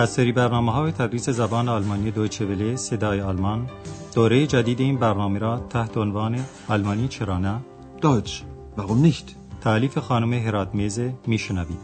از 0.00 0.10
سری 0.10 0.32
برنامه 0.32 0.72
های 0.72 0.92
تدریس 0.92 1.28
زبان 1.28 1.68
آلمانی 1.68 2.10
دویچه 2.10 2.46
وله 2.46 2.76
صدای 2.76 3.20
آلمان 3.20 3.70
دوره 4.14 4.46
جدید 4.46 4.80
این 4.80 4.96
برنامه 4.96 5.38
را 5.38 5.58
تحت 5.58 5.96
عنوان 5.96 6.44
آلمانی 6.68 7.08
چرا 7.08 7.38
نه 7.38 7.60
Deutsch, 8.02 8.42
warum 8.76 9.06
nicht? 9.06 9.36
تعلیف 9.60 9.98
خانم 9.98 10.32
هرات 10.32 10.74
میزه 10.74 11.14
میشنوید 11.26 11.78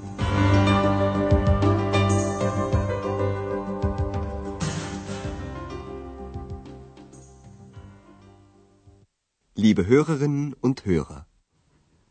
Liebe 9.59 9.89
Hörerinnen 9.89 10.55
und 10.61 10.77
Hörer, 10.87 11.27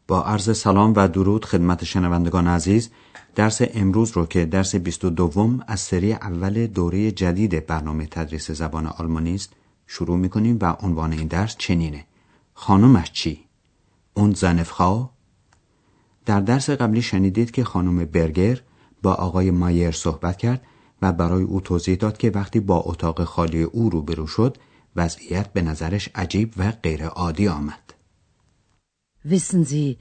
با 0.07 0.23
عرض 0.23 0.57
سلام 0.57 0.93
و 0.95 1.07
درود 1.07 1.45
خدمت 1.45 1.83
شنوندگان 1.83 2.47
عزیز 2.47 2.89
درس 3.35 3.61
امروز 3.73 4.11
رو 4.11 4.25
که 4.25 4.45
درس 4.45 4.75
22 4.75 5.59
از 5.67 5.79
سری 5.79 6.13
اول 6.13 6.67
دوره 6.67 7.11
جدید 7.11 7.65
برنامه 7.65 8.05
تدریس 8.05 8.51
زبان 8.51 8.87
آلمانی 8.87 9.35
است 9.35 9.53
شروع 9.87 10.17
می‌کنیم 10.17 10.57
و 10.61 10.75
عنوان 10.79 11.13
این 11.13 11.27
درس 11.27 11.55
چنینه 11.57 12.05
خانمش 12.53 13.11
چی؟ 13.11 13.39
اون 14.13 14.33
زنفخا؟ 14.33 15.09
در 16.25 16.41
درس 16.41 16.69
قبلی 16.69 17.01
شنیدید 17.01 17.51
که 17.51 17.63
خانم 17.63 18.05
برگر 18.05 18.61
با 19.01 19.13
آقای 19.13 19.51
مایر 19.51 19.91
صحبت 19.91 20.37
کرد 20.37 20.61
و 21.01 21.11
برای 21.11 21.43
او 21.43 21.61
توضیح 21.61 21.95
داد 21.95 22.17
که 22.17 22.29
وقتی 22.29 22.59
با 22.59 22.77
اتاق 22.77 23.23
خالی 23.23 23.63
او 23.63 23.89
روبرو 23.89 24.27
شد 24.27 24.57
وضعیت 24.95 25.53
به 25.53 25.61
نظرش 25.61 26.09
عجیب 26.15 26.53
و 26.57 26.71
غیر 26.71 27.05
عادی 27.05 27.47
آمد. 27.47 27.84
Wissen 29.33 29.65
Sie, 29.65 29.97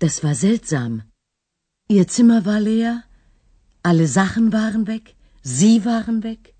das 0.00 0.14
war 0.24 0.34
seltsam. 0.34 0.92
Ihr 1.96 2.06
Zimmer 2.14 2.44
war 2.44 2.60
leer, 2.60 3.04
alle 3.90 4.06
Sachen 4.08 4.52
waren 4.52 4.88
weg, 4.88 5.04
Sie 5.42 5.84
waren 5.84 6.22
weg. 6.24 6.54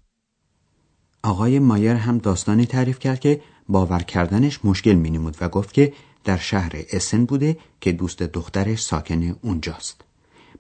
آقای 1.23 1.59
مایر 1.59 1.97
هم 1.97 2.19
داستانی 2.19 2.67
تعریف 2.67 2.99
کرد 2.99 3.21
که 3.21 3.43
باور 3.69 4.03
کردنش 4.03 4.65
مشکل 4.65 4.95
می 4.95 5.19
و 5.19 5.49
گفت 5.49 5.73
که 5.73 5.93
در 6.25 6.37
شهر 6.37 6.73
اسن 6.91 7.25
بوده 7.25 7.59
که 7.81 7.93
دوست 7.93 8.23
دخترش 8.23 8.83
ساکن 8.83 9.37
اونجاست. 9.43 10.01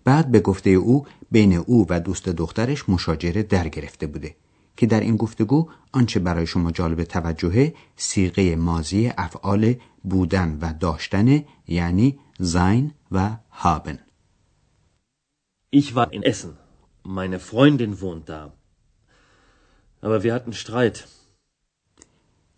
بعد 0.04 0.30
به 0.30 0.40
گفته 0.40 0.70
او 0.70 1.06
بین 1.30 1.52
او 1.52 1.86
و 1.88 2.00
دوست 2.00 2.28
دخترش 2.28 2.88
مشاجره 2.88 3.42
در 3.42 3.68
گرفته 3.68 4.06
بوده 4.06 4.34
که 4.78 4.86
در 4.86 5.00
این 5.00 5.16
گفتگو 5.16 5.68
آنچه 5.92 6.20
برای 6.20 6.46
شما 6.46 6.70
جالب 6.70 7.04
توجهه 7.04 7.74
سیغه 7.96 8.56
مازی 8.56 9.12
افعال 9.18 9.74
بودن 10.04 10.58
و 10.60 10.72
داشتن 10.72 11.44
یعنی 11.68 12.18
زین 12.38 12.92
و 13.12 13.36
هابن 13.50 13.98
Ich 15.80 15.94
war 15.94 16.08
in 16.16 16.22
Essen. 16.22 16.52
Meine 17.18 17.38
Freundin 17.48 18.00
wohnt 18.00 18.28
da. 18.28 18.42
Aber 20.00 20.22
wir 20.22 20.32
hatten 20.34 20.52
Streit. 20.52 21.04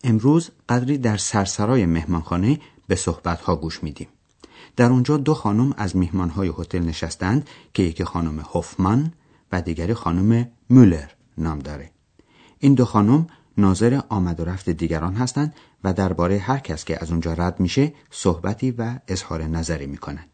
امروز 0.05 0.51
قدری 0.69 0.98
در 0.98 1.17
سرسرای 1.17 1.87
مهمانخانه 1.87 2.61
به 2.89 2.95
صحبتها 2.95 3.57
گوش 3.57 3.83
میدیم. 3.83 4.09
در 4.77 4.91
اونجا 4.91 5.17
دو 5.17 5.35
خانم 5.35 5.75
از 5.77 5.97
میهمانهای 5.97 6.53
هتل 6.59 6.79
نشستند 6.79 7.48
که 7.75 7.83
یکی 7.83 8.05
خانم 8.05 8.41
هوفمان 8.41 9.13
و 9.53 9.63
دیگری 9.63 9.95
خانم 9.95 10.51
مولر 10.71 11.11
نام 11.39 11.59
داره. 11.59 11.91
این 12.62 12.75
دو 12.75 12.84
خانم 12.84 13.27
ناظر 13.58 14.00
آمد 14.08 14.41
و 14.41 14.44
رفت 14.44 14.70
دیگران 14.70 15.14
هستند 15.14 15.55
و 15.84 15.92
درباره 15.92 16.39
هر 16.39 16.58
کس 16.58 16.84
که 16.84 17.02
از 17.02 17.11
اونجا 17.11 17.33
رد 17.33 17.61
میشه 17.61 17.94
صحبتی 18.11 18.70
و 18.70 18.98
اظهار 19.08 19.42
نظری 19.42 19.86
می‌کنند. 19.86 20.28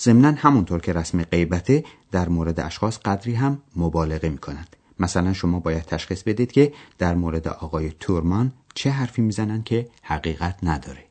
ضمنا 0.00 0.32
همونطور 0.32 0.80
که 0.80 0.92
رسم 0.92 1.22
غیبته 1.22 1.84
در 2.10 2.28
مورد 2.28 2.60
اشخاص 2.60 2.98
قدری 2.98 3.34
هم 3.34 3.62
مبالغه 3.76 4.28
می‌کنند. 4.28 4.76
مثلا 4.98 5.32
شما 5.32 5.60
باید 5.60 5.84
تشخیص 5.84 6.22
بدید 6.22 6.52
که 6.52 6.72
در 6.98 7.14
مورد 7.14 7.48
آقای 7.48 7.90
تورمان 7.90 8.52
چه 8.74 8.90
حرفی 8.90 9.22
می‌زنند 9.22 9.64
که 9.64 9.90
حقیقت 10.02 10.58
نداره. 10.62 11.04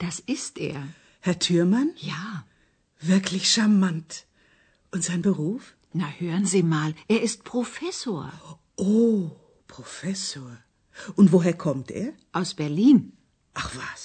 Das 0.00 0.22
ist 0.26 0.58
er. 0.58 0.82
Herr 1.26 1.38
Thürmann? 1.38 1.88
Ja. 2.12 2.44
Wirklich 3.12 3.44
charmant. 3.54 4.10
Und 4.92 5.02
sein 5.08 5.22
Beruf? 5.22 5.62
Na, 6.00 6.08
hören 6.20 6.46
Sie 6.46 6.64
mal, 6.76 6.90
er 7.14 7.20
ist 7.28 7.38
Professor. 7.44 8.32
Oh, 8.77 9.31
Professor. 9.75 10.49
Und 11.15 11.31
woher 11.31 11.53
kommt 11.65 11.89
er? 11.91 12.09
Aus 12.39 12.53
Berlin. 12.63 12.99
Ach 13.61 13.69
was, 13.81 14.01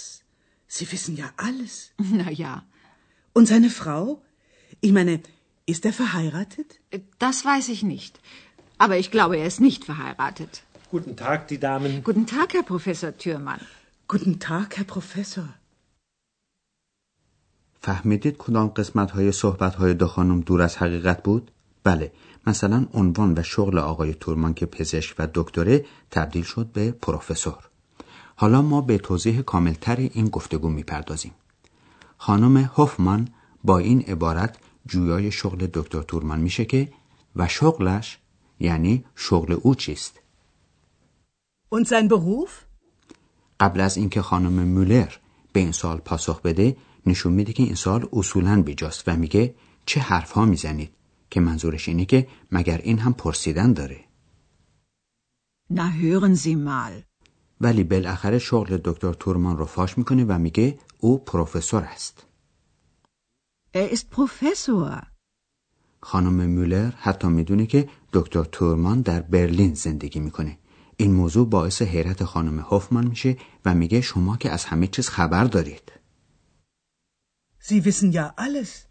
Sie 0.76 0.86
wissen 0.92 1.14
ja 1.22 1.28
alles. 1.46 1.72
Na 2.20 2.30
ja, 2.30 2.52
Und 3.36 3.46
seine 3.52 3.70
Frau? 3.70 4.22
Ich 4.80 4.92
meine, 4.98 5.14
ist 5.72 5.84
er 5.88 5.92
verheiratet? 5.92 6.68
das 7.18 7.36
weiß 7.50 7.66
ich 7.74 7.82
nicht. 7.82 8.14
Aber 8.78 8.96
ich 9.02 9.10
glaube, 9.10 9.36
er 9.36 9.46
ist 9.52 9.60
nicht 9.60 9.84
verheiratet. 9.84 10.52
Guten 10.90 11.16
Tag, 11.16 11.48
die 11.48 11.58
Damen. 11.58 12.02
Guten 12.08 12.26
Tag, 12.26 12.48
Herr 12.54 12.62
Professor 12.74 13.16
Thürmann. 13.16 13.60
Guten 14.08 14.38
Tag, 14.40 14.76
Herr 14.78 14.84
Professor. 14.96 15.48
فهمیدید 17.84 18.36
کدام 18.38 18.68
قسمت 18.68 19.10
های 19.10 19.32
صحبت 19.32 19.74
های 19.74 19.94
دو 19.94 20.06
خانم 20.06 20.40
دور 20.40 20.62
از 20.62 20.76
حقیقت 20.76 21.22
بود؟ 21.22 21.50
بله 21.83 22.11
مثلا 22.47 22.87
عنوان 22.93 23.33
و 23.37 23.43
شغل 23.43 23.77
آقای 23.77 24.13
تورمان 24.13 24.53
که 24.53 24.65
پزشک 24.65 25.15
و 25.19 25.27
دکتره 25.33 25.85
تبدیل 26.11 26.43
شد 26.43 26.67
به 26.73 26.91
پروفسور. 26.91 27.69
حالا 28.35 28.61
ما 28.61 28.81
به 28.81 28.97
توضیح 28.97 29.41
کاملتر 29.41 29.95
این 29.95 30.27
گفتگو 30.27 30.69
می‌پردازیم. 30.69 31.31
خانم 32.17 32.57
هوفمان 32.57 33.27
با 33.63 33.77
این 33.77 34.01
عبارت 34.01 34.57
جویای 34.85 35.31
شغل 35.31 35.67
دکتر 35.73 36.01
تورمان 36.01 36.39
میشه 36.39 36.65
که 36.65 36.89
و 37.35 37.47
شغلش 37.47 38.17
یعنی 38.59 39.05
شغل 39.15 39.51
او 39.61 39.75
چیست؟ 39.75 40.19
Und 41.75 41.87
sein 41.87 42.07
Beruf? 42.07 42.51
قبل 43.59 43.79
از 43.79 43.97
اینکه 43.97 44.21
خانم 44.21 44.67
مولر 44.67 45.13
به 45.53 45.59
این 45.59 45.71
سال 45.71 45.97
پاسخ 45.97 46.41
بده 46.41 46.77
نشون 47.05 47.33
میده 47.33 47.53
که 47.53 47.63
این 47.63 47.75
سال 47.75 48.09
اصولا 48.13 48.61
بیجاست 48.61 49.03
و 49.07 49.15
میگه 49.15 49.55
چه 49.85 49.99
حرف 49.99 50.31
ها 50.31 50.45
می‌زنید. 50.45 50.96
که 51.29 51.39
منظورش 51.39 51.87
اینه 51.87 52.05
که 52.05 52.27
مگر 52.51 52.77
این 52.77 52.99
هم 52.99 53.13
پرسیدن 53.13 53.73
داره 53.73 54.07
Na, 55.69 55.91
hören 55.91 56.35
Sie 56.35 56.55
mal. 56.55 57.03
ولی 57.61 57.83
بالاخره 57.83 58.39
شغل 58.39 58.77
دکتر 58.83 59.13
تورمان 59.13 59.57
رو 59.57 59.65
فاش 59.65 59.97
می‌کنه 59.97 60.25
و 60.25 60.39
میگه 60.39 60.79
او 60.99 61.17
پروفسور 61.17 61.83
است 61.83 62.25
Er 63.75 63.95
ist 63.95 64.05
Professor. 64.15 65.05
خانم 66.01 66.45
مولر 66.45 66.91
حتی 66.91 67.27
می‌دونه 67.27 67.65
که 67.65 67.89
دکتر 68.13 68.43
تورمان 68.43 69.01
در 69.01 69.21
برلین 69.21 69.73
زندگی 69.73 70.19
می‌کنه 70.19 70.57
این 70.97 71.13
موضوع 71.13 71.49
باعث 71.49 71.81
حیرت 71.81 72.23
خانم 72.23 72.59
هوفمان 72.59 73.07
میشه 73.07 73.37
و 73.65 73.75
میگه 73.75 74.01
شما 74.01 74.37
که 74.37 74.51
از 74.51 74.65
همه 74.65 74.87
چیز 74.87 75.09
خبر 75.09 75.43
دارید 75.43 75.91
Sie 77.67 77.81
wissen 77.85 78.11
ja 78.13 78.33
alles. 78.37 78.86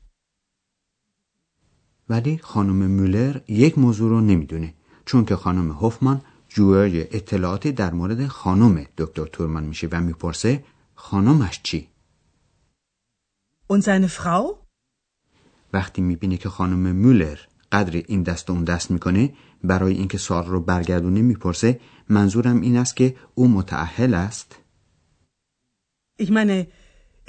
ولی 2.08 2.38
خانم 2.38 2.86
مولر 2.86 3.40
یک 3.48 3.78
موضوع 3.78 4.10
رو 4.10 4.20
نمی‌دونه 4.20 4.74
چون 5.04 5.24
که 5.24 5.36
خانم 5.36 5.70
هوفمان 5.70 6.22
جویای 6.48 7.16
اطلاعاتی 7.16 7.72
در 7.72 7.92
مورد 7.92 8.26
خانم 8.26 8.86
دکتر 8.98 9.26
تورمان 9.26 9.64
میشه 9.64 9.88
و 9.92 10.00
می‌پرسه 10.00 10.64
خانمش 10.94 11.60
چی 11.62 11.88
Und 13.72 13.82
seine 13.82 14.08
Frau? 14.08 14.54
وقتی 15.72 16.02
می‌بینه 16.02 16.36
که 16.36 16.48
خانم 16.48 16.92
مولر 16.96 17.38
قدری 17.72 18.04
این 18.08 18.22
دست 18.22 18.50
و 18.50 18.52
اون 18.52 18.64
دست 18.64 18.90
می‌کنه 18.90 19.34
برای 19.64 19.94
اینکه 19.94 20.18
سوال 20.18 20.46
رو 20.46 20.60
برگردونه 20.60 21.22
می‌پرسه 21.22 21.80
منظورم 22.08 22.60
این 22.60 22.76
است 22.76 22.96
که 22.96 23.16
او 23.34 23.48
متعهل 23.48 24.14
است 24.14 24.58
Ich 26.22 26.30
meine, 26.30 26.66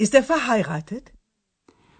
ist 0.02 0.14
er 0.14 0.22
verheiratet? 0.22 1.17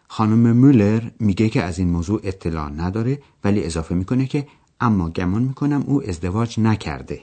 خانم 0.08 0.52
مولر 0.52 1.10
میگه 1.20 1.48
که 1.48 1.62
از 1.62 1.78
این 1.78 1.88
موضوع 1.88 2.20
اطلاع 2.24 2.68
نداره 2.68 3.22
ولی 3.44 3.64
اضافه 3.64 3.94
می‌کنه 3.94 4.26
که 4.26 4.46
اما 4.80 5.10
گمان 5.10 5.42
می‌کنم 5.42 5.82
او 5.86 6.08
ازدواج 6.08 6.60
نکرده 6.60 7.22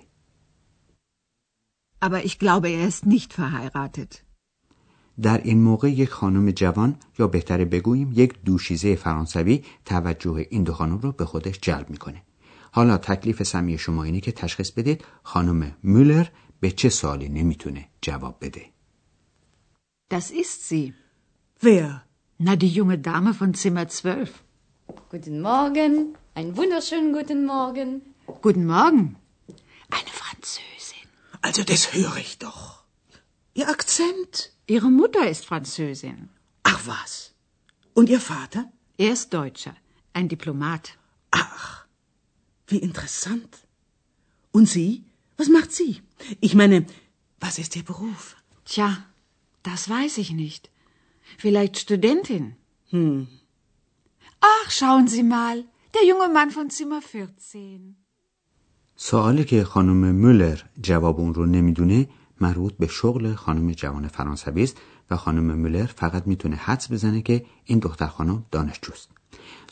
Aber 2.01 2.21
ich 2.29 2.37
glaube, 2.39 2.67
er 2.69 2.87
ist 2.87 3.05
nicht 3.05 3.33
verheiratet. 3.33 4.21
در 5.21 5.41
این 5.43 5.61
موقع 5.61 5.91
یک 5.91 6.09
خانم 6.09 6.51
جوان 6.51 6.95
یا 7.19 7.27
بهتره 7.27 7.65
بگوییم 7.65 8.11
یک 8.15 8.33
دوشیزه 8.45 8.95
فرانسوی 8.95 9.63
توجه 9.85 10.47
این 10.49 10.63
دو 10.63 10.73
خانم 10.73 10.97
رو 10.97 11.11
به 11.11 11.25
خودش 11.25 11.59
جلب 11.61 11.89
می‌کنه 11.89 12.21
حالا 12.71 12.97
تکلیف 12.97 13.43
سمی 13.43 13.77
شما 13.77 14.03
اینه 14.03 14.19
که 14.19 14.31
تشخیص 14.31 14.71
بدید 14.71 15.05
خانم 15.23 15.71
مولر 15.83 16.27
به 16.59 16.71
چه 16.71 16.89
سوالی 16.89 17.29
نمی‌تونه 17.29 17.89
جواب 18.01 18.37
بده 18.41 18.65
Das 20.13 20.29
ist 20.31 20.59
sie. 20.69 20.93
Wer? 21.63 22.05
Na, 22.37 22.55
die 22.55 22.67
junge 22.67 22.97
Dame 22.99 23.33
von 23.33 23.53
Zimmer 23.53 23.87
12. 23.87 24.43
Guten 25.09 25.41
Morgen, 25.41 26.17
einen 26.33 26.57
wunderschönen 26.57 27.13
guten 27.13 27.45
Morgen. 27.45 28.01
Guten 28.41 28.65
Morgen. 28.65 29.15
Eine 29.89 30.09
Französin. 30.21 31.07
Also 31.41 31.63
das 31.63 31.93
höre 31.93 32.17
ich 32.17 32.37
doch. 32.37 32.83
Ihr 33.53 33.69
Akzent? 33.69 34.51
Ihre 34.67 34.89
Mutter 34.91 35.29
ist 35.29 35.45
Französin. 35.45 36.29
Ach 36.63 36.81
was. 36.85 37.33
Und 37.93 38.09
Ihr 38.09 38.19
Vater? 38.19 38.69
Er 38.97 39.13
ist 39.13 39.33
Deutscher, 39.33 39.75
ein 40.13 40.27
Diplomat. 40.27 40.97
Ach, 41.31 41.85
Wie 42.67 42.77
interessant. 42.79 43.59
Und 44.51 44.67
Sie? 44.67 45.03
Was 45.37 45.49
macht 45.49 45.71
sie? 45.71 46.01
Ich 46.41 46.55
meine, 46.55 46.85
was 47.39 47.59
ist 47.59 47.75
Ihr 47.75 47.83
Beruf? 47.83 48.35
Tja, 48.65 49.05
das 49.63 49.87
weiß 49.89 50.17
ich 50.17 50.31
nicht. 50.31 50.69
Vielleicht 51.37 51.77
Studentin. 51.77 52.55
Hm. 52.91 53.27
Ach, 54.41 54.71
schauen 54.71 55.07
Sie 55.07 55.23
mal, 55.23 55.57
der 55.95 56.03
junge 56.11 56.29
Mann 56.37 56.51
von 56.51 56.69
Zimmer 56.69 57.01
14. 57.01 57.95
سوالی 58.97 59.43
که 59.43 59.63
خانم 59.63 60.11
مولر 60.11 60.61
جواب 60.81 61.19
اون 61.19 61.33
رو 61.33 61.45
نمی‌دونه 61.45 62.09
مربوط 62.41 62.73
به 62.73 62.87
شغل 62.87 63.33
خانم 63.33 63.71
جوان 63.71 64.07
فرانسوی 64.07 64.63
است 64.63 64.77
و 65.11 65.15
خانم 65.17 65.55
مولر 65.55 65.85
فقط 65.85 66.27
می‌تونه 66.27 66.55
حدس 66.55 66.91
بزنه 66.91 67.21
که 67.21 67.45
این 67.65 67.79
دختر 67.79 68.07
خانم 68.07 68.45
دانشجوست. 68.51 69.09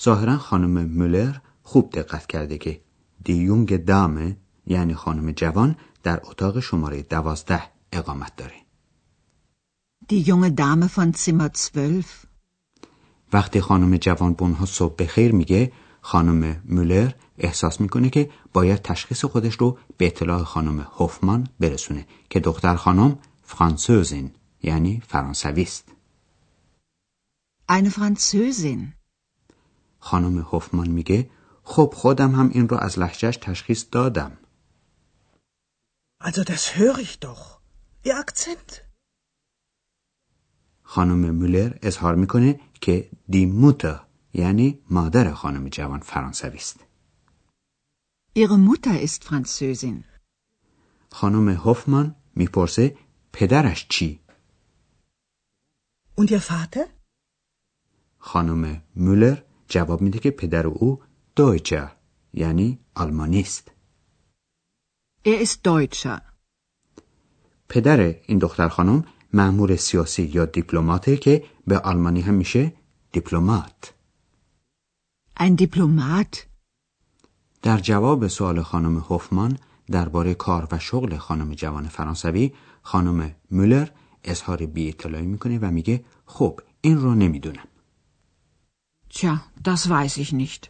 ظاهرا 0.02 0.38
خانم 0.38 0.86
مولر 0.86 1.36
خوب 1.64 1.92
دقت 1.92 2.28
کرده 2.28 2.58
که 2.58 2.82
دی 3.24 3.34
یونگ 3.34 3.86
دامه 3.86 4.38
یعنی 4.68 4.94
خانم 4.94 5.32
جوان 5.32 5.76
در 6.04 6.22
اتاق 6.24 6.60
شماره 6.60 7.02
دوازده 7.02 7.64
اقامت 7.92 8.36
داره. 8.36 8.62
Die 10.10 10.22
junge 10.22 10.52
Dame 10.52 10.90
von 10.90 11.14
Zimmer 11.14 11.50
12. 11.50 12.06
وقتی 13.34 13.62
خانم 13.62 13.98
جوان 13.98 14.34
به 14.34 14.42
اونها 14.42 14.66
صبح 14.66 14.96
بخیر 14.96 15.32
میگه 15.32 15.72
خانم 16.02 16.62
مولر 16.66 17.12
احساس 17.38 17.82
می‌کنه 17.82 18.10
که 18.10 18.30
باید 18.54 18.82
تشخیص 18.82 19.26
خودش 19.26 19.56
رو 19.56 19.78
به 19.98 20.08
اطلاع 20.08 20.44
خانم 20.44 20.80
هوفمان 20.80 21.48
برسونه 21.60 22.08
که 22.30 22.40
دختر 22.40 22.76
خانم 22.76 23.20
فرانسوزین 23.44 24.32
یعنی 24.64 25.02
فرانسوی 25.08 25.62
است. 25.62 25.86
Eine 27.72 27.90
Französin. 27.90 28.94
خانم 30.00 30.40
هوفمان 30.40 30.88
میگه 30.88 31.30
خب 31.64 31.94
خودم 31.96 32.36
هم 32.36 32.50
این 32.54 32.70
رو 32.70 32.78
از 32.78 33.00
لحجهش 33.00 33.38
تشخیص 33.38 33.86
دادم. 33.92 34.38
Also 36.24 36.44
das 36.44 36.76
höre 36.76 37.00
ich 37.00 37.20
doch. 37.20 37.60
Ihr 38.06 38.18
Akzent. 38.18 38.93
خانم 40.94 41.31
مولر 41.31 41.78
اظهار 41.81 42.16
می‌کنه 42.16 42.60
که 42.81 43.10
دی 43.30 43.45
موتر 43.45 44.00
یعنی 44.34 44.80
مادر 44.90 45.34
خانم 45.34 45.69
جوان 45.69 46.00
فرانسوی 46.00 46.57
است. 46.57 46.80
Ihre 48.40 48.57
Mutter 48.68 49.07
ist 49.07 49.24
Französin. 49.24 50.04
خانم 51.12 51.50
هوفمان 51.50 52.16
می‌پرسه 52.36 52.98
پدرش 53.34 53.88
چی؟ 53.90 54.19
Und 56.18 56.28
Ihr 56.28 56.42
Vater? 56.50 56.88
خانم 58.18 58.81
مولر 58.95 59.38
جواب 59.68 60.01
میده 60.01 60.19
که 60.19 60.31
پدر 60.31 60.68
او 60.68 61.01
دویچه 61.36 61.92
یعنی 62.34 62.80
آلمانی 62.95 63.40
است. 63.40 63.72
Er 65.28 65.45
ist 65.45 65.57
Deutscher. 65.66 66.22
پدر 67.69 68.00
این 68.25 68.38
دختر 68.40 68.68
خانم 68.68 69.06
مأمور 69.33 69.75
سیاسی 69.75 70.24
یا 70.24 70.45
دیپلماته 70.45 71.18
که 71.18 71.44
به 71.68 71.80
آلمانی 71.80 72.21
هم 72.21 72.33
میشه 72.33 72.74
دیپلمات. 73.12 73.94
Ein 75.39 75.56
Diplomat. 75.62 76.38
در 77.62 77.77
جواب 77.77 78.27
سوال 78.27 78.62
خانم 78.62 78.97
هوفمان 78.97 79.57
درباره 79.91 80.33
کار 80.33 80.68
و 80.71 80.80
شغل 80.80 81.18
خانم 81.18 81.53
جوان 81.53 81.88
فرانسوی 81.88 82.51
خانم 82.81 83.35
مولر 83.51 83.88
اظهار 84.24 84.65
بی 84.65 84.89
اطلاعی 84.89 85.25
می‌کنه 85.25 85.59
و 85.59 85.71
میگه 85.71 86.06
خب 86.25 86.59
این 86.81 86.97
رو 86.97 87.15
نمی‌دونم 87.15 87.68
Tja, 89.09 89.33
das 89.63 89.88
weiß 89.88 90.18
ich 90.18 90.33
nicht. 90.33 90.68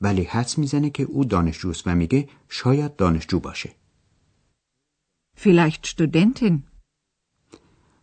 ولی 0.00 0.22
حدس 0.22 0.58
می‌زنه 0.58 0.90
که 0.90 1.02
او 1.02 1.24
دانشجوست 1.24 1.86
و 1.86 1.94
میگه 1.94 2.28
شاید 2.48 2.96
دانشجو 2.96 3.40
باشه 3.40 3.74
Vielleicht 5.36 5.86
Studentin. 5.86 6.67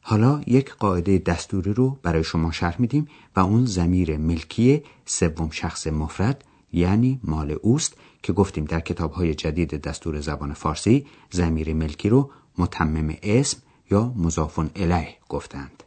حالا 0.08 0.42
یک 0.48 0.74
قاعده 0.74 1.18
دستوری 1.18 1.74
رو 1.74 1.98
برای 2.04 2.24
شما 2.24 2.52
شرح 2.52 2.82
میدیم 2.82 3.08
و 3.36 3.40
اون 3.40 3.66
زمیر 3.66 4.18
ملکی 4.18 4.84
سوم 5.06 5.50
شخص 5.52 5.88
مفرد 5.88 6.44
یعنی 6.74 7.20
مال 7.24 7.52
اوست 7.62 7.98
که 8.24 8.34
گفتیم 8.34 8.66
در 8.66 8.80
کتاب 8.80 9.32
جدید 9.32 9.82
دستور 9.82 10.22
زبان 10.22 10.54
فارسی 10.54 11.06
زمیر 11.32 11.74
ملکی 11.74 12.10
رو 12.10 12.32
متمم 12.58 13.16
اسم 13.24 13.58
یا 13.92 14.14
مضافون 14.18 14.70
الیه 14.76 15.16
گفتند. 15.30 15.84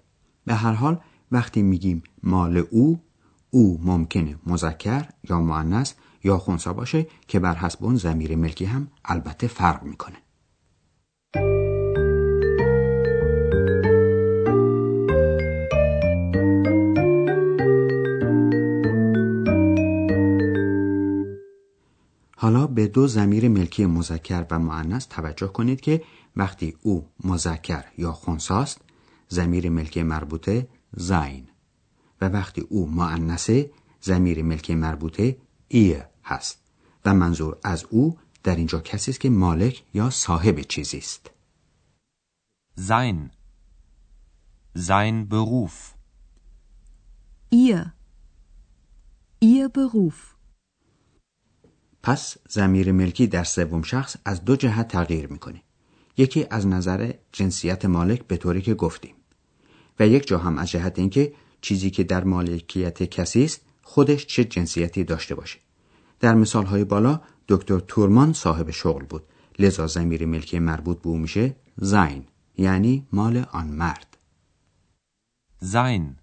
به 0.46 0.54
هر 0.54 0.72
حال 0.72 1.00
وقتی 1.32 1.62
میگیم 1.62 2.02
مال 2.22 2.64
او 2.70 3.00
او 3.50 3.80
ممکنه 3.82 4.38
مذکر 4.46 5.08
یا 5.28 5.40
مؤنث 5.40 5.92
یا 6.24 6.38
خونسا 6.38 6.72
باشه 6.72 7.06
که 7.28 7.38
بر 7.38 7.54
حسب 7.54 7.84
اون 7.84 7.96
زمیر 7.96 8.36
ملکی 8.36 8.64
هم 8.64 8.88
البته 9.04 9.46
فرق 9.46 9.82
می‌کنه. 9.82 10.16
حالا 22.48 22.66
به 22.66 22.86
دو 22.86 23.06
زمیر 23.06 23.48
ملکی 23.48 23.86
مذکر 23.86 24.46
و 24.50 24.58
مؤنث 24.58 25.06
توجه 25.06 25.46
کنید 25.46 25.80
که 25.80 26.02
وقتی 26.36 26.76
او 26.82 27.08
مذکر 27.24 27.84
یا 27.98 28.12
خونساست 28.12 28.80
زمیر 29.28 29.68
ملکی 29.68 30.02
مربوطه 30.02 30.68
زین 30.96 31.48
و 32.20 32.28
وقتی 32.28 32.60
او 32.60 32.90
مؤنثه 32.90 33.70
زمیر 34.00 34.42
ملکی 34.42 34.74
مربوطه 34.74 35.36
ای 35.68 36.02
هست 36.24 36.58
و 37.04 37.14
منظور 37.14 37.58
از 37.64 37.84
او 37.90 38.18
در 38.42 38.56
اینجا 38.56 38.80
کسی 38.80 39.10
است 39.10 39.20
که 39.20 39.30
مالک 39.30 39.84
یا 39.94 40.10
صاحب 40.10 40.60
چیزی 40.60 40.98
است 40.98 41.30
Sein. 42.88 43.30
Sein 44.74 45.28
Beruf. 45.28 45.76
Ihr. 47.50 47.92
Ihr 49.40 49.68
Beruf. 49.68 50.37
پس 52.02 52.36
زمیر 52.48 52.92
ملکی 52.92 53.26
در 53.26 53.44
سوم 53.44 53.82
شخص 53.82 54.16
از 54.24 54.44
دو 54.44 54.56
جهت 54.56 54.88
تغییر 54.88 55.26
می‌کنه 55.26 55.62
یکی 56.16 56.46
از 56.50 56.66
نظر 56.66 57.12
جنسیت 57.32 57.84
مالک 57.84 58.26
به 58.26 58.36
طوری 58.36 58.62
که 58.62 58.74
گفتیم 58.74 59.14
و 60.00 60.06
یک 60.06 60.26
جا 60.26 60.38
هم 60.38 60.58
از 60.58 60.70
جهت 60.70 60.98
اینکه 60.98 61.32
چیزی 61.60 61.90
که 61.90 62.04
در 62.04 62.24
مالکیت 62.24 63.02
کسی 63.02 63.44
است 63.44 63.60
خودش 63.82 64.26
چه 64.26 64.44
جنسیتی 64.44 65.04
داشته 65.04 65.34
باشه 65.34 65.58
در 66.20 66.34
مثال 66.34 66.66
های 66.66 66.84
بالا 66.84 67.20
دکتر 67.48 67.78
تورمان 67.78 68.32
صاحب 68.32 68.70
شغل 68.70 69.04
بود 69.04 69.22
لذا 69.58 69.86
زمیر 69.86 70.26
ملکی 70.26 70.58
مربوط 70.58 71.02
به 71.02 71.08
او 71.08 71.16
میشه 71.16 71.56
زین 71.76 72.24
یعنی 72.56 73.06
مال 73.12 73.44
آن 73.52 73.66
مرد 73.66 74.08
Sein. 75.60 76.18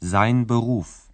Sein 0.00 0.46
Beruf. 0.46 1.11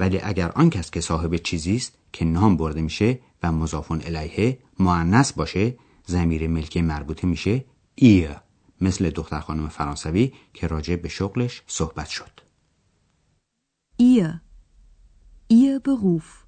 ولی 0.00 0.20
اگر 0.22 0.48
آن 0.48 0.70
کس 0.70 0.90
که 0.90 1.00
صاحب 1.00 1.36
چیزی 1.36 1.76
است 1.76 1.98
که 2.12 2.24
نام 2.24 2.56
برده 2.56 2.80
میشه 2.80 3.20
و 3.42 3.52
مضافون 3.52 4.02
الیه 4.04 4.58
مؤنث 4.78 5.32
باشه 5.32 5.78
زمیر 6.06 6.48
ملکی 6.48 6.82
مربوطه 6.82 7.26
میشه 7.26 7.64
ایر 7.94 8.36
مثل 8.80 9.10
دختر 9.10 9.40
خانم 9.40 9.68
فرانسوی 9.68 10.32
که 10.54 10.66
راجع 10.66 10.96
به 10.96 11.08
شغلش 11.08 11.62
صحبت 11.66 12.08
شد 12.08 12.40
Ihr. 13.98 14.40
Ihr 15.48 15.80
Beruf. 15.80 16.46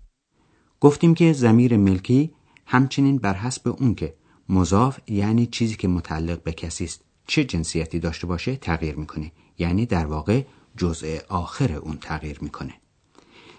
گفتیم 0.80 1.14
که 1.14 1.32
زمیر 1.32 1.76
ملکی 1.76 2.34
همچنین 2.66 3.18
بر 3.18 3.34
حسب 3.34 3.68
اون 3.68 3.94
که 3.94 4.14
مضاف 4.48 4.98
یعنی 5.06 5.46
چیزی 5.46 5.76
که 5.76 5.88
متعلق 5.88 6.42
به 6.42 6.52
کسی 6.52 6.84
است 6.84 7.04
چه 7.26 7.44
جنسیتی 7.44 7.98
داشته 7.98 8.26
باشه 8.26 8.56
تغییر 8.56 8.96
می‌کنه 8.96 9.32
یعنی 9.58 9.86
در 9.86 10.06
واقع 10.06 10.44
جزء 10.76 11.18
آخر 11.28 11.72
اون 11.72 11.96
تغییر 11.96 12.38
می‌کنه 12.40 12.74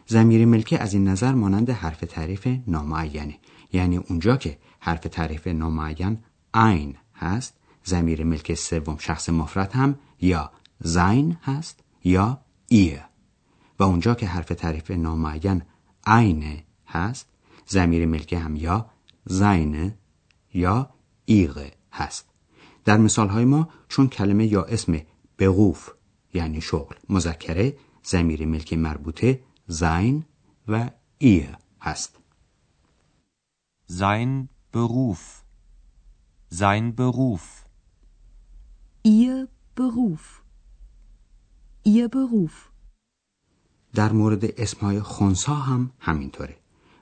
زمیر 0.08 0.46
ملکی 0.46 0.78
از 0.78 0.94
این 0.94 1.08
نظر 1.08 1.32
مانند 1.32 1.70
حرف 1.70 2.00
تعریف 2.00 2.48
نامعینه 2.68 3.40
یعنی 3.74 3.98
اونجا 3.98 4.38
که 4.38 4.58
حرف 4.80 5.00
تعریف 5.00 5.48
نامعین 5.48 6.18
ein 6.56 6.96
هست 7.16 7.54
زمیر 7.84 8.24
ملک 8.24 8.54
سوم 8.54 8.98
شخص 8.98 9.30
مفرد 9.30 9.72
هم 9.72 10.00
یا 10.22 10.52
زین 10.80 11.38
هست 11.42 11.80
یا 12.04 12.42
ihr 12.74 13.00
و 13.80 13.84
اونجا 13.84 14.16
که 14.16 14.28
حرف 14.28 14.48
تعریف 14.48 14.92
نامعین 14.92 15.62
eine 16.08 16.64
هست 16.88 17.28
زمیر 17.68 18.06
ملکی 18.06 18.36
هم 18.36 18.56
یا 18.56 18.90
seine 19.30 19.92
یا 20.54 20.90
ihre 21.32 21.72
هست. 21.92 22.26
در 22.86 22.98
مثال 22.98 23.30
های 23.30 23.46
ما 23.46 23.70
چون 23.90 24.08
کلمه 24.08 24.46
یا 24.46 24.64
اسم 24.64 25.02
بقوف 25.40 25.90
یعنی 26.34 26.62
شغل 26.62 26.96
مذکره 27.10 27.78
زمیر 28.04 28.46
ملکی 28.46 28.76
مربوطه 28.76 29.40
sein 29.68 30.26
و 30.68 30.90
ihr 31.20 31.58
هست 31.82 32.16
Sein 33.88 34.50
Beruf. 34.72 35.44
Sein 36.50 36.96
Beruf. 36.96 37.66
Ihr 39.04 39.48
Beruf. 39.76 40.44
Ihr 41.84 42.10
Beruf. 42.10 42.72
در 43.94 44.12
مورد 44.12 44.46
اسمهای 44.62 45.02
خونسا 45.02 45.56
هم 45.56 45.92
همینطوره 46.00 46.58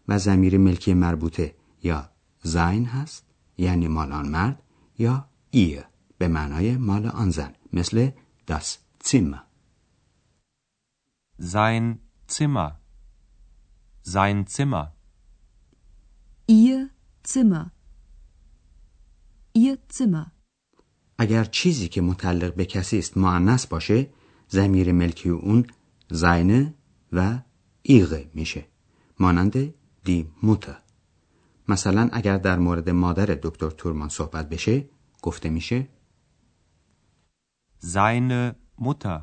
و 0.07 0.19
زمیر 0.19 0.57
ملکی 0.57 0.93
مربوطه 0.93 1.55
یا 1.83 2.09
زین 2.41 2.85
هست 2.85 3.25
یعنی 3.57 3.87
مال 3.87 4.11
آن 4.11 4.29
مرد 4.29 4.63
یا 4.97 5.29
ایه 5.51 5.85
به 6.17 6.27
معنای 6.27 6.77
مال 6.77 7.05
آن 7.05 7.29
زن 7.29 7.53
مثل 7.73 8.09
das 8.51 8.65
Zimmer 9.03 9.41
sein 11.39 11.99
Zimmer. 12.35 12.71
Sein 14.13 14.37
Zimmer. 14.55 14.85
Ihr 16.47 16.89
Zimmer. 17.31 17.65
Ihr 19.53 19.77
Zimmer. 19.97 20.25
اگر 21.17 21.43
چیزی 21.43 21.87
که 21.87 22.01
متعلق 22.01 22.55
به 22.55 22.65
کسی 22.65 22.99
است 22.99 23.17
معنیس 23.17 23.67
باشه 23.67 24.09
زمیر 24.47 24.91
ملکی 24.91 25.29
اون 25.29 25.67
زینه 26.11 26.73
و 27.11 27.39
ایغه 27.81 28.31
میشه. 28.33 28.65
مانند 29.19 29.73
دی 30.03 30.31
موتا 30.43 30.75
مثلا 31.67 32.09
اگر 32.13 32.37
در 32.37 32.59
مورد 32.59 32.89
مادر 32.89 33.25
دکتر 33.25 33.69
تورمان 33.69 34.09
صحبت 34.09 34.49
بشه 34.49 34.89
گفته 35.21 35.49
میشه 35.49 35.87
seine 37.83 38.55
Mutter. 38.77 39.19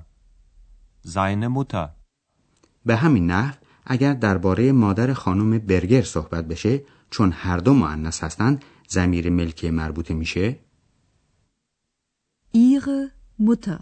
Seine 1.05 1.49
Mutter. 1.49 2.00
به 2.90 2.97
همین 2.97 3.30
نحو 3.30 3.54
اگر 3.87 4.14
درباره 4.14 4.73
مادر 4.73 5.12
خانم 5.12 5.59
برگر 5.59 6.02
صحبت 6.02 6.44
بشه 6.44 6.82
چون 7.11 7.32
هر 7.32 7.56
دو 7.56 7.75
مؤنث 7.75 8.25
هستند 8.25 8.64
زمیر 8.88 9.30
ملکی 9.30 9.70
مربوطه 9.70 10.14
میشه؟ 10.14 10.59
ihre 12.54 13.11
Mutter 13.40 13.80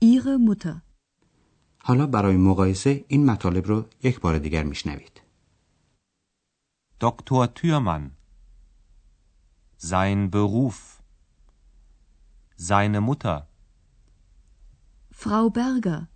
ihre 0.00 0.38
Mutter 0.48 0.74
حالا 1.78 2.06
برای 2.06 2.36
مقایسه 2.36 3.04
این 3.08 3.26
مطالب 3.30 3.66
رو 3.66 3.86
یک 4.02 4.20
بار 4.20 4.38
دیگر 4.38 4.62
میشنوید. 4.64 5.20
Dr. 7.00 7.46
Thürmann 7.58 8.10
sein 9.76 10.30
Beruf 10.30 11.02
seine 12.56 13.00
Mutter 13.00 13.46
Frau 15.10 15.50
Berger 15.50 16.13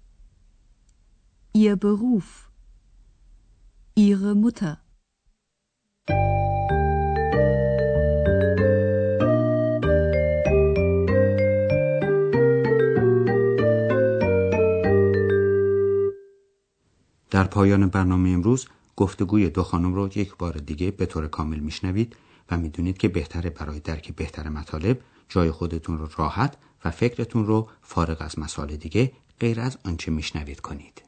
ihr 1.52 1.76
Beruf 1.76 2.50
ihre 3.94 4.34
Mutter 4.34 4.76
در 17.30 17.44
پایان 17.44 17.88
برنامه 17.88 18.30
امروز 18.30 18.68
گفتگوی 18.96 19.50
دو 19.50 19.62
خانم 19.62 19.94
رو 19.94 20.08
یک 20.14 20.36
بار 20.36 20.52
دیگه 20.52 20.90
به 20.90 21.06
طور 21.06 21.28
کامل 21.28 21.58
میشنوید 21.58 22.16
و 22.50 22.58
می‌دونید 22.58 22.98
که 22.98 23.08
بهتره 23.08 23.50
برای 23.50 23.80
درک 23.80 24.14
بهتر 24.14 24.48
مطالب 24.48 25.00
جای 25.28 25.50
خودتون 25.50 25.98
رو 25.98 26.08
راحت 26.16 26.56
و 26.84 26.90
فکرتون 26.90 27.46
رو 27.46 27.68
فارغ 27.82 28.16
از 28.20 28.38
مسائل 28.38 28.76
دیگه 28.76 29.12
غیر 29.40 29.60
از 29.60 29.78
آنچه 29.84 30.10
میشنوید 30.10 30.60
کنید. 30.60 31.07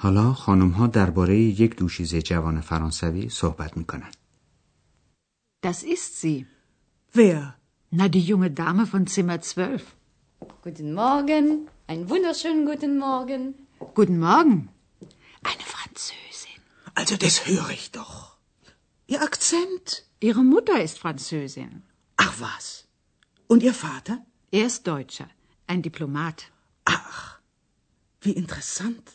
حالا 0.00 0.32
خانم 0.32 0.70
ها 0.70 0.86
درباره 0.86 1.38
یک 1.38 1.76
دوشیزه 1.76 2.22
جوان 2.22 2.60
فرانسوی 2.60 3.28
صحبت 3.28 3.76
میکنن. 3.76 4.10
Das 5.66 5.82
ist 5.82 6.20
sie. 6.20 6.46
Wer? 7.14 7.54
Na, 7.90 8.08
die 8.08 8.20
junge 8.20 8.50
Dame 8.50 8.86
von 8.86 9.06
Zimmer 9.06 9.40
12. 9.40 9.96
Guten 10.62 10.92
Morgen, 10.94 11.68
einen 11.86 12.08
wunderschönen 12.10 12.66
guten 12.66 12.98
Morgen. 12.98 13.42
Guten 13.94 14.18
Morgen. 14.18 14.68
Eine 15.50 15.66
Französin. 15.74 16.60
Also 16.94 17.16
das 17.16 17.46
höre 17.46 17.70
ich 17.70 17.90
doch. 17.90 18.36
Ihr 19.06 19.22
Akzent. 19.22 19.86
Ihre 20.20 20.44
Mutter 20.54 20.76
ist 20.86 20.98
Französin. 20.98 21.82
Ach 22.16 22.34
was. 22.40 22.66
Und 23.46 23.62
Ihr 23.62 23.74
Vater? 23.74 24.16
Er 24.50 24.66
ist 24.66 24.86
Deutscher, 24.86 25.28
ein 25.66 25.82
Diplomat. 25.82 26.38
Ach, 26.84 27.38
wie 28.22 28.32
interessant. 28.42 29.06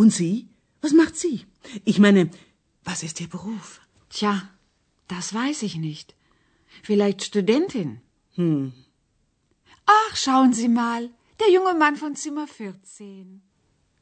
Und 0.00 0.10
Sie? 0.20 0.34
Was 0.82 0.92
macht 0.92 1.16
sie? 1.16 1.36
Ich 1.84 1.98
meine, 1.98 2.22
was 2.84 3.02
ist 3.06 3.20
Ihr 3.22 3.30
Beruf? 3.36 3.80
Tja, 4.14 4.34
das 5.08 5.26
weiß 5.40 5.58
ich 5.68 5.76
nicht. 5.88 6.14
Vielleicht 6.88 7.20
Studentin. 7.28 7.90
Hm. 8.38 8.72
Ach, 10.00 10.12
schauen 10.24 10.52
Sie 10.52 10.68
mal, 10.68 11.02
der 11.40 11.50
junge 11.56 11.74
Mann 11.82 11.96
von 11.96 12.14
Zimmer 12.22 12.46
14. 12.46 13.40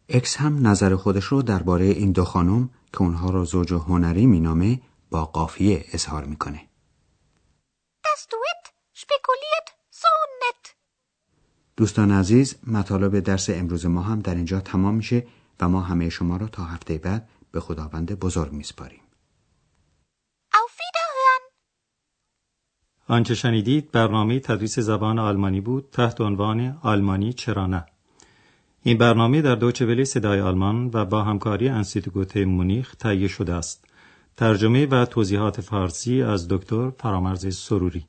اکس 0.08 0.36
هم 0.36 0.66
نظر 0.66 0.96
خودش 0.96 1.24
رو 1.24 1.42
درباره 1.42 1.84
این 1.84 2.12
دو 2.12 2.24
خانم 2.24 2.70
که 2.92 3.02
اونها 3.02 3.30
رو 3.30 3.44
زوج 3.44 3.72
هنری 3.72 4.26
مینامه 4.26 4.80
با 5.10 5.24
قافیه 5.24 5.84
اظهار 5.92 6.24
میکنه. 6.24 6.60
Das 8.02 8.26
Duett 8.30 8.64
spekuliert 8.92 9.68
so 9.90 10.10
nett. 10.42 10.74
دوستان 11.76 12.10
عزیز 12.10 12.54
مطالب 12.66 13.20
درس 13.20 13.50
امروز 13.50 13.86
ما 13.86 14.02
هم 14.02 14.20
در 14.20 14.34
اینجا 14.34 14.60
تمام 14.60 14.94
میشه 14.94 15.26
و 15.59 15.69
ما 15.69 15.81
همه 15.81 16.09
شما 16.09 16.37
را 16.37 16.47
تا 16.47 16.63
هفته 16.63 16.97
بعد 16.97 17.29
به 17.51 17.59
خداوند 17.59 18.19
بزرگ 18.19 18.53
میسپاریم. 18.53 18.99
آنچه 23.07 23.35
شنیدید 23.35 23.91
برنامه 23.91 24.39
تدریس 24.39 24.79
زبان 24.79 25.19
آلمانی 25.19 25.61
بود 25.61 25.89
تحت 25.91 26.21
عنوان 26.21 26.77
آلمانی 26.81 27.33
چرا 27.33 27.67
نه. 27.67 27.85
این 28.83 28.97
برنامه 28.97 29.41
در 29.41 29.55
دوچه 29.55 29.85
ولی 29.85 30.05
صدای 30.05 30.39
آلمان 30.39 30.89
و 30.93 31.05
با 31.05 31.23
همکاری 31.23 31.69
انستیتوت 31.69 32.37
مونیخ 32.37 32.95
تهیه 32.95 33.27
شده 33.27 33.53
است. 33.53 33.85
ترجمه 34.37 34.85
و 34.85 35.05
توضیحات 35.05 35.61
فارسی 35.61 36.23
از 36.23 36.47
دکتر 36.47 36.89
فرامرز 36.89 37.57
سروری. 37.57 38.05